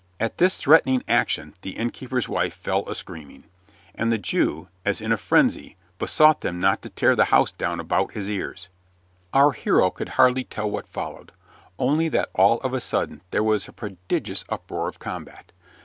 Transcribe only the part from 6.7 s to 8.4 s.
to tear the house down about his